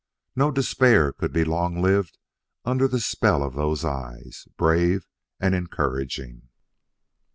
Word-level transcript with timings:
No 0.35 0.49
despair 0.49 1.13
could 1.13 1.31
be 1.31 1.43
long 1.43 1.79
lived 1.79 2.17
under 2.65 2.87
the 2.87 2.99
spell 2.99 3.43
of 3.43 3.53
those 3.53 3.85
eyes, 3.85 4.47
brave 4.57 5.05
and 5.39 5.53
encouraging. 5.53 6.49